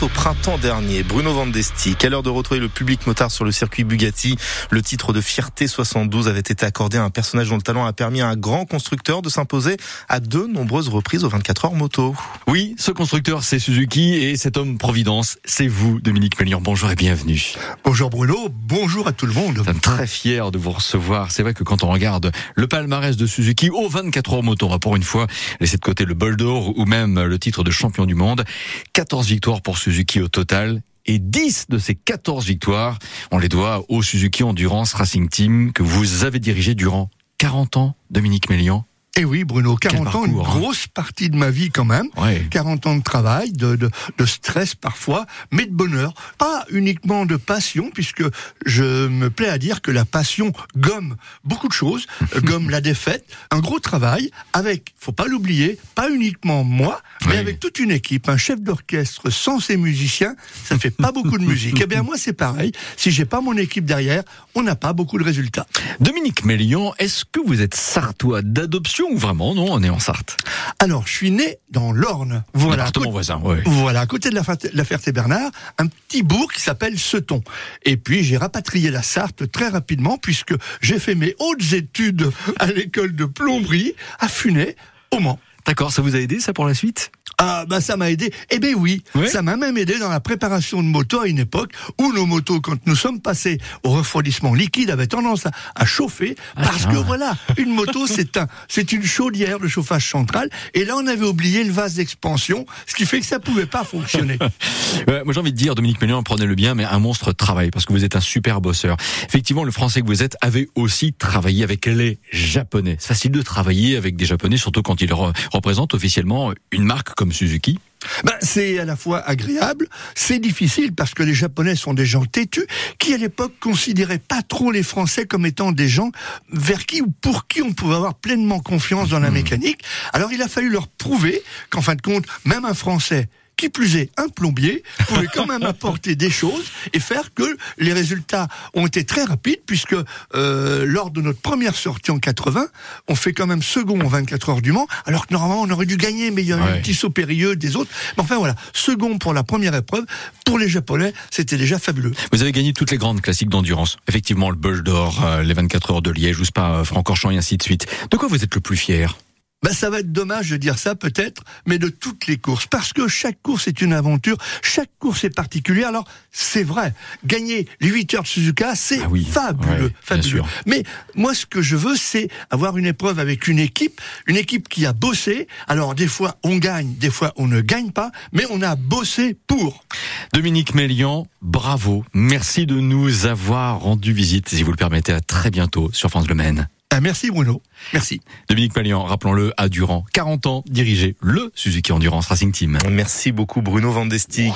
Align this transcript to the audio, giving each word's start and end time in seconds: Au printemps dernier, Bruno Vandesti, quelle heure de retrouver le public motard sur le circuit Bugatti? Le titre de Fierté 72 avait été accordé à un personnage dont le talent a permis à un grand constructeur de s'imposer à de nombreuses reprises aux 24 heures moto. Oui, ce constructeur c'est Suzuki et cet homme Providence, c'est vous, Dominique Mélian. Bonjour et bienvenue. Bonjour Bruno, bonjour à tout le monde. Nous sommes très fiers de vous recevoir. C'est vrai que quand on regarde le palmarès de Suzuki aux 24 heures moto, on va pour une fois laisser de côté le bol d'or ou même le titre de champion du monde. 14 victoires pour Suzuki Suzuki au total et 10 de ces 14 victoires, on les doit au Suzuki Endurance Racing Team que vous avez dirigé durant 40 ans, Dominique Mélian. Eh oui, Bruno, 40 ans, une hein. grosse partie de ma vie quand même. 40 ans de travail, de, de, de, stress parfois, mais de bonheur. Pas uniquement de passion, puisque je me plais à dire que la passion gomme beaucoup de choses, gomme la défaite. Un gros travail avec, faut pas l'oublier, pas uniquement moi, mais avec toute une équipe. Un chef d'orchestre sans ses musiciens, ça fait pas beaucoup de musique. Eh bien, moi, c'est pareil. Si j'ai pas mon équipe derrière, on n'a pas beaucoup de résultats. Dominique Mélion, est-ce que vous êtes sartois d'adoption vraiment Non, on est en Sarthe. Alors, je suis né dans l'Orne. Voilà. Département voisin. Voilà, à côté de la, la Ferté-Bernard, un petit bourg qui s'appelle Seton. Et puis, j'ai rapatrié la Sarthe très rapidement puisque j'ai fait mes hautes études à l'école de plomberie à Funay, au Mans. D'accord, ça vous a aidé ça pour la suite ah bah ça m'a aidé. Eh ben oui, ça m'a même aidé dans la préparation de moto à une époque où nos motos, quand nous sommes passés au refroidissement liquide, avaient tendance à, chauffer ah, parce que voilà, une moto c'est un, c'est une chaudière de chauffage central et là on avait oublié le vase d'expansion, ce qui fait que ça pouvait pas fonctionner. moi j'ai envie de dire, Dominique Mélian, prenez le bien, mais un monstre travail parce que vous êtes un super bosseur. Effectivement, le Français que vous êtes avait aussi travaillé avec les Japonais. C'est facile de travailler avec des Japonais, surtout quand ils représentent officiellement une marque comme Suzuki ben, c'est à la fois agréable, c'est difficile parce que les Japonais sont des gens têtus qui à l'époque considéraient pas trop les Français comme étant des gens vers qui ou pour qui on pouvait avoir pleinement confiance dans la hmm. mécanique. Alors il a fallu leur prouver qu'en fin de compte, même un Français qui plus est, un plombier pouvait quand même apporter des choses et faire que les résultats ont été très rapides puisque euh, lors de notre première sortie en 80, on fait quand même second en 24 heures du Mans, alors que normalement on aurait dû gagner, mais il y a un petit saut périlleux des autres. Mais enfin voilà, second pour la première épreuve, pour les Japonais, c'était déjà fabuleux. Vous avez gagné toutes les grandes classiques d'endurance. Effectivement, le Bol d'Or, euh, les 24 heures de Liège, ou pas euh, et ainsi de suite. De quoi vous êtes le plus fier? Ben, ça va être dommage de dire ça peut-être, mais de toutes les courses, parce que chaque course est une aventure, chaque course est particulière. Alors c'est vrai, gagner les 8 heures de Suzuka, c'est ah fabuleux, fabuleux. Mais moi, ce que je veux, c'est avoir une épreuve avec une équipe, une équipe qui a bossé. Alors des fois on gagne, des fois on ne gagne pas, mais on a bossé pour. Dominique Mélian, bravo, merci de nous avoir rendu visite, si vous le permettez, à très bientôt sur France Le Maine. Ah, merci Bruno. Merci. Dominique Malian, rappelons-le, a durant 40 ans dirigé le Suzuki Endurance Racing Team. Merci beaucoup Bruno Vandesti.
Au 0.00 0.06
printemps 0.06 0.58
dernier, 0.58 1.02
Bruno 1.02 1.34
Vandesti, 1.34 1.96
quelle 1.96 2.14
heure 2.14 2.22
de 2.22 2.30
retrouver 2.30 2.60
le 2.60 2.68
public 2.68 3.04
motard 3.08 3.32
sur 3.32 3.44
le 3.44 3.50
circuit 3.50 3.82
Bugatti? 3.82 4.36
Le 4.70 4.80
titre 4.80 5.12
de 5.12 5.20
Fierté 5.20 5.66
72 5.66 6.28
avait 6.28 6.38
été 6.38 6.64
accordé 6.64 6.98
à 6.98 7.02
un 7.02 7.10
personnage 7.10 7.48
dont 7.48 7.56
le 7.56 7.62
talent 7.62 7.84
a 7.84 7.92
permis 7.92 8.20
à 8.20 8.28
un 8.28 8.36
grand 8.36 8.64
constructeur 8.64 9.22
de 9.22 9.28
s'imposer 9.28 9.76
à 10.08 10.20
de 10.20 10.46
nombreuses 10.46 10.88
reprises 10.88 11.24
aux 11.24 11.28
24 11.28 11.64
heures 11.64 11.74
moto. 11.74 12.14
Oui, 12.46 12.76
ce 12.78 12.92
constructeur 12.92 13.42
c'est 13.42 13.58
Suzuki 13.58 14.14
et 14.14 14.36
cet 14.36 14.56
homme 14.56 14.78
Providence, 14.78 15.36
c'est 15.44 15.66
vous, 15.66 16.00
Dominique 16.00 16.38
Mélian. 16.38 16.60
Bonjour 16.60 16.92
et 16.92 16.94
bienvenue. 16.94 17.54
Bonjour 17.82 18.08
Bruno, 18.08 18.50
bonjour 18.52 19.08
à 19.08 19.12
tout 19.12 19.26
le 19.26 19.32
monde. 19.32 19.56
Nous 19.56 19.64
sommes 19.64 19.80
très 19.80 20.06
fiers 20.06 20.52
de 20.52 20.58
vous 20.58 20.70
recevoir. 20.70 21.32
C'est 21.32 21.42
vrai 21.42 21.54
que 21.54 21.64
quand 21.64 21.82
on 21.82 21.90
regarde 21.90 22.30
le 22.54 22.68
palmarès 22.68 23.16
de 23.16 23.26
Suzuki 23.26 23.68
aux 23.68 23.88
24 23.88 24.34
heures 24.34 24.42
moto, 24.44 24.66
on 24.66 24.70
va 24.70 24.78
pour 24.78 24.94
une 24.94 25.02
fois 25.02 25.26
laisser 25.58 25.76
de 25.76 25.82
côté 25.82 26.04
le 26.04 26.14
bol 26.14 26.36
d'or 26.36 26.78
ou 26.78 26.84
même 26.84 27.20
le 27.20 27.38
titre 27.40 27.64
de 27.64 27.72
champion 27.72 28.06
du 28.06 28.14
monde. 28.14 28.44
14 28.92 29.26
victoires 29.26 29.60
pour 29.60 29.76
Suzuki 29.76 29.87
Suzuki 29.88 30.20
au 30.20 30.28
total 30.28 30.82
et 31.06 31.18
10 31.18 31.66
de 31.70 31.78
ces 31.78 31.94
14 31.94 32.44
victoires, 32.44 32.98
on 33.30 33.38
les 33.38 33.48
doit 33.48 33.86
au 33.88 34.02
Suzuki 34.02 34.42
Endurance 34.42 34.92
Racing 34.92 35.30
Team 35.30 35.72
que 35.72 35.82
vous 35.82 36.24
avez 36.24 36.40
dirigé 36.40 36.74
durant 36.74 37.08
40 37.38 37.78
ans, 37.78 37.96
Dominique 38.10 38.50
Mélian. 38.50 38.84
Eh 39.20 39.24
oui, 39.24 39.42
Bruno, 39.42 39.74
40 39.74 40.14
ans, 40.14 40.26
une 40.26 40.34
hein. 40.38 40.42
grosse 40.44 40.86
partie 40.86 41.28
de 41.28 41.34
ma 41.34 41.50
vie 41.50 41.70
quand 41.70 41.84
même. 41.84 42.06
40 42.50 42.86
ans 42.86 42.96
de 42.96 43.02
travail, 43.02 43.50
de, 43.50 43.74
de, 43.74 43.90
de, 44.16 44.26
stress 44.26 44.76
parfois, 44.76 45.26
mais 45.50 45.66
de 45.66 45.72
bonheur. 45.72 46.14
Pas 46.38 46.64
uniquement 46.70 47.26
de 47.26 47.34
passion, 47.34 47.90
puisque 47.92 48.22
je 48.64 49.08
me 49.08 49.28
plais 49.28 49.48
à 49.48 49.58
dire 49.58 49.82
que 49.82 49.90
la 49.90 50.04
passion 50.04 50.52
gomme 50.76 51.16
beaucoup 51.42 51.66
de 51.66 51.72
choses, 51.72 52.06
gomme 52.44 52.70
la 52.70 52.80
défaite. 52.80 53.24
Un 53.50 53.58
gros 53.58 53.80
travail 53.80 54.30
avec, 54.52 54.94
faut 54.96 55.10
pas 55.10 55.26
l'oublier, 55.26 55.80
pas 55.96 56.08
uniquement 56.10 56.62
moi, 56.62 57.02
mais 57.26 57.38
avec 57.38 57.58
toute 57.58 57.80
une 57.80 57.90
équipe. 57.90 58.28
Un 58.28 58.36
chef 58.36 58.60
d'orchestre 58.60 59.30
sans 59.30 59.58
ses 59.58 59.76
musiciens, 59.76 60.36
ça 60.64 60.78
fait 60.78 60.92
pas 60.92 61.10
beaucoup 61.10 61.38
de 61.38 61.44
musique. 61.44 61.80
Eh 61.82 61.86
bien, 61.86 62.02
moi, 62.02 62.16
c'est 62.18 62.32
pareil. 62.34 62.72
Si 62.96 63.10
j'ai 63.10 63.24
pas 63.24 63.40
mon 63.40 63.56
équipe 63.56 63.84
derrière, 63.84 64.22
on 64.54 64.62
n'a 64.62 64.76
pas 64.76 64.92
beaucoup 64.92 65.16
de 65.16 65.24
résultats. 65.24 65.66
Dominique 66.00 66.44
Mélion, 66.44 66.92
est-ce 66.98 67.24
que 67.24 67.40
vous 67.40 67.62
êtes 67.62 67.74
sartois 67.74 68.42
d'adoption 68.42 69.07
vraiment 69.14 69.54
Non, 69.54 69.66
on 69.70 69.82
est 69.82 69.90
en 69.90 69.98
Sarthe. 69.98 70.36
Alors, 70.78 71.06
je 71.06 71.12
suis 71.12 71.30
né 71.30 71.58
dans 71.70 71.92
l'Orne. 71.92 72.44
Voilà. 72.54 72.86
Département 72.86 73.10
voisin. 73.10 73.40
Voilà, 73.66 74.00
à 74.00 74.06
côté 74.06 74.30
de 74.30 74.34
la, 74.34 74.42
la 74.72 74.84
Ferté-Bernard, 74.84 75.50
un 75.78 75.86
petit 75.86 76.22
bourg 76.22 76.52
qui 76.52 76.60
s'appelle 76.60 76.98
Seton. 76.98 77.42
Et 77.84 77.96
puis, 77.96 78.22
j'ai 78.24 78.36
rapatrié 78.36 78.90
la 78.90 79.02
Sarthe 79.02 79.50
très 79.50 79.68
rapidement 79.68 80.18
puisque 80.18 80.54
j'ai 80.80 80.98
fait 80.98 81.14
mes 81.14 81.34
hautes 81.38 81.72
études 81.72 82.30
à 82.58 82.66
l'école 82.66 83.14
de 83.14 83.24
plomberie 83.24 83.94
à 84.18 84.28
Funay, 84.28 84.76
au 85.10 85.20
Mans. 85.20 85.38
D'accord, 85.66 85.92
ça 85.92 86.00
vous 86.00 86.16
a 86.16 86.18
aidé 86.18 86.40
ça 86.40 86.54
pour 86.54 86.66
la 86.66 86.72
suite 86.72 87.10
ah 87.38 87.64
bah 87.68 87.80
ça 87.80 87.96
m'a 87.96 88.10
aidé. 88.10 88.32
Eh 88.50 88.58
ben 88.58 88.74
oui, 88.76 89.02
ça 89.26 89.42
m'a 89.42 89.56
même 89.56 89.78
aidé 89.78 89.98
dans 89.98 90.08
la 90.08 90.20
préparation 90.20 90.82
de 90.82 90.88
moto 90.88 91.20
à 91.20 91.28
une 91.28 91.38
époque 91.38 91.72
où 91.98 92.12
nos 92.12 92.26
motos, 92.26 92.60
quand 92.60 92.84
nous 92.86 92.96
sommes 92.96 93.20
passés 93.20 93.58
au 93.84 93.90
refroidissement 93.90 94.54
liquide, 94.54 94.90
avaient 94.90 95.06
tendance 95.06 95.46
à, 95.46 95.86
chauffer 95.86 96.36
ah, 96.56 96.62
parce 96.62 96.86
que 96.86 96.96
voilà, 96.96 97.36
une 97.56 97.72
moto 97.72 98.06
c'est 98.08 98.36
un, 98.36 98.48
c'est 98.68 98.92
une 98.92 99.04
chaudière 99.04 99.60
de 99.60 99.68
chauffage 99.68 100.10
central 100.10 100.50
et 100.74 100.84
là 100.84 100.94
on 100.96 101.06
avait 101.06 101.26
oublié 101.26 101.62
le 101.62 101.72
vase 101.72 101.94
d'expansion, 101.94 102.66
ce 102.86 102.94
qui 102.94 103.06
fait 103.06 103.20
que 103.20 103.26
ça 103.26 103.38
pouvait 103.38 103.66
pas 103.66 103.84
fonctionner. 103.84 104.38
moi 105.06 105.32
j'ai 105.32 105.40
envie 105.40 105.52
de 105.52 105.56
dire, 105.56 105.74
Dominique 105.74 106.00
Mélian, 106.00 106.22
prenez 106.24 106.44
le 106.44 106.56
bien, 106.56 106.74
mais 106.74 106.84
un 106.84 106.98
monstre 106.98 107.32
travail 107.32 107.70
parce 107.70 107.84
que 107.84 107.92
vous 107.92 108.04
êtes 108.04 108.16
un 108.16 108.20
super 108.20 108.60
bosseur. 108.60 108.96
Effectivement, 109.28 109.62
le 109.62 109.70
Français 109.70 110.02
que 110.02 110.06
vous 110.06 110.22
êtes 110.22 110.36
avait 110.40 110.68
aussi 110.74 111.12
travaillé 111.12 111.62
avec 111.62 111.86
les 111.86 112.18
Japonais. 112.32 112.96
C'est 112.98 113.08
facile 113.08 113.30
de 113.30 113.42
travailler 113.42 113.96
avec 113.96 114.16
des 114.16 114.24
Japonais, 114.24 114.56
surtout 114.56 114.82
quand 114.82 115.00
ils 115.00 115.12
représentent 115.12 115.94
officiellement 115.94 116.52
une 116.72 116.84
marque 116.84 117.14
comme 117.14 117.27
Suzuki 117.32 117.78
ben, 118.24 118.34
c'est 118.40 118.78
à 118.78 118.84
la 118.84 118.94
fois 118.94 119.20
agréable, 119.20 119.88
c'est 120.14 120.38
difficile 120.38 120.94
parce 120.94 121.14
que 121.14 121.24
les 121.24 121.34
Japonais 121.34 121.74
sont 121.74 121.94
des 121.94 122.06
gens 122.06 122.24
têtus 122.24 122.66
qui 122.98 123.12
à 123.12 123.16
l'époque 123.16 123.54
considéraient 123.60 124.20
pas 124.20 124.42
trop 124.42 124.70
les 124.70 124.84
Français 124.84 125.26
comme 125.26 125.46
étant 125.46 125.72
des 125.72 125.88
gens 125.88 126.12
vers 126.52 126.86
qui 126.86 127.02
ou 127.02 127.08
pour 127.20 127.48
qui 127.48 127.60
on 127.60 127.72
pouvait 127.72 127.96
avoir 127.96 128.14
pleinement 128.14 128.60
confiance 128.60 129.08
dans 129.08 129.18
la 129.18 129.30
hmm. 129.30 129.34
mécanique. 129.34 129.80
Alors 130.12 130.32
il 130.32 130.40
a 130.42 130.48
fallu 130.48 130.70
leur 130.70 130.86
prouver 130.86 131.42
qu'en 131.70 131.82
fin 131.82 131.96
de 131.96 132.02
compte, 132.02 132.24
même 132.44 132.64
un 132.64 132.74
Français 132.74 133.28
qui 133.58 133.68
plus 133.68 133.96
est, 133.96 134.10
un 134.16 134.28
plombier 134.28 134.82
pouvait 135.08 135.26
quand 135.26 135.46
même 135.46 135.62
apporter 135.64 136.14
des 136.14 136.30
choses 136.30 136.64
et 136.94 137.00
faire 137.00 137.34
que 137.34 137.58
les 137.76 137.92
résultats 137.92 138.48
ont 138.72 138.86
été 138.86 139.04
très 139.04 139.24
rapides 139.24 139.60
puisque 139.66 139.96
euh, 140.34 140.86
lors 140.86 141.10
de 141.10 141.20
notre 141.20 141.40
première 141.40 141.74
sortie 141.74 142.10
en 142.10 142.18
80, 142.18 142.66
on 143.08 143.14
fait 143.14 143.32
quand 143.32 143.46
même 143.46 143.62
second 143.62 144.00
en 144.00 144.08
24 144.08 144.48
heures 144.48 144.62
du 144.62 144.72
Mans, 144.72 144.86
alors 145.04 145.26
que 145.26 145.34
normalement 145.34 145.62
on 145.62 145.70
aurait 145.70 145.86
dû 145.86 145.96
gagner, 145.96 146.30
mais 146.30 146.42
il 146.42 146.48
y 146.48 146.52
a 146.52 146.56
un 146.56 146.78
petit 146.78 146.94
saut 146.94 147.10
périlleux 147.10 147.56
des 147.56 147.76
autres. 147.76 147.90
Mais 148.16 148.22
enfin 148.22 148.36
voilà, 148.38 148.54
second 148.72 149.18
pour 149.18 149.34
la 149.34 149.42
première 149.42 149.74
épreuve, 149.74 150.04
pour 150.46 150.58
les 150.58 150.68
Japonais, 150.68 151.12
c'était 151.30 151.56
déjà 151.56 151.78
fabuleux. 151.78 152.12
Vous 152.32 152.42
avez 152.42 152.52
gagné 152.52 152.72
toutes 152.72 152.92
les 152.92 152.98
grandes 152.98 153.20
classiques 153.20 153.50
d'endurance. 153.50 153.96
Effectivement, 154.08 154.50
le 154.50 154.56
Bol 154.56 154.82
d'Or, 154.82 155.24
euh, 155.24 155.42
les 155.42 155.54
24 155.54 155.90
heures 155.90 156.02
de 156.02 156.10
Liège, 156.10 156.40
ou 156.40 156.44
pas 156.54 156.80
euh, 156.80 157.30
et 157.30 157.36
ainsi 157.36 157.56
de 157.56 157.62
suite. 157.62 157.86
De 158.10 158.16
quoi 158.16 158.28
vous 158.28 158.42
êtes 158.44 158.54
le 158.54 158.60
plus 158.60 158.76
fier? 158.76 159.16
Ben, 159.62 159.72
ça 159.72 159.90
va 159.90 160.00
être 160.00 160.12
dommage 160.12 160.50
de 160.50 160.56
dire 160.56 160.78
ça 160.78 160.94
peut-être, 160.94 161.42
mais 161.66 161.78
de 161.78 161.88
toutes 161.88 162.26
les 162.26 162.36
courses, 162.36 162.66
parce 162.66 162.92
que 162.92 163.08
chaque 163.08 163.42
course 163.42 163.66
est 163.66 163.80
une 163.80 163.92
aventure, 163.92 164.36
chaque 164.62 164.90
course 164.98 165.24
est 165.24 165.34
particulière. 165.34 165.88
Alors 165.88 166.06
c'est 166.30 166.62
vrai, 166.62 166.94
gagner 167.24 167.68
les 167.80 167.88
8 167.88 168.14
heures 168.14 168.22
de 168.22 168.28
Suzuka, 168.28 168.74
c'est 168.76 169.00
ah 169.02 169.08
fabuleux, 169.30 169.92
fabuleux. 170.00 170.42
Mais 170.66 170.84
moi, 171.16 171.34
ce 171.34 171.44
que 171.44 171.60
je 171.60 171.76
veux, 171.76 171.96
c'est 171.96 172.28
avoir 172.50 172.78
une 172.78 172.86
épreuve 172.86 173.18
avec 173.18 173.48
une 173.48 173.58
équipe, 173.58 174.00
une 174.26 174.36
équipe 174.36 174.68
qui 174.68 174.86
a 174.86 174.92
bossé. 174.92 175.48
Alors 175.66 175.94
des 175.94 176.08
fois 176.08 176.36
on 176.44 176.56
gagne, 176.56 176.94
des 176.94 177.10
fois 177.10 177.32
on 177.36 177.48
ne 177.48 177.60
gagne 177.60 177.90
pas, 177.90 178.12
mais 178.32 178.44
on 178.50 178.62
a 178.62 178.76
bossé 178.76 179.36
pour. 179.46 179.84
Dominique 180.32 180.74
Mélian, 180.74 181.26
bravo, 181.42 182.04
merci 182.14 182.66
de 182.66 182.76
nous 182.76 183.26
avoir 183.26 183.80
rendu 183.80 184.12
visite, 184.12 184.48
si 184.48 184.62
vous 184.62 184.70
le 184.70 184.76
permettez, 184.76 185.12
à 185.12 185.20
très 185.20 185.50
bientôt 185.50 185.90
sur 185.92 186.10
France 186.10 186.28
Le 186.28 186.34
Maine. 186.34 186.68
Ah, 186.90 187.00
merci 187.00 187.30
Bruno. 187.30 187.60
Merci. 187.92 188.20
Dominique 188.48 188.74
Malian, 188.74 189.04
rappelons-le, 189.04 189.52
a 189.58 189.68
durant 189.68 190.06
40 190.14 190.46
ans 190.46 190.64
dirigé 190.66 191.16
le 191.20 191.52
Suzuki 191.54 191.92
Endurance 191.92 192.26
Racing 192.26 192.50
Team. 192.50 192.78
Merci 192.90 193.30
beaucoup 193.30 193.60
Bruno 193.60 193.92
Vandesti. 193.92 194.50